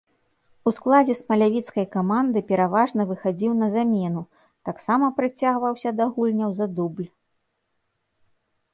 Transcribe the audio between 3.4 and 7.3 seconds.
на замену, таксама прыцягваўся да гульняў за дубль.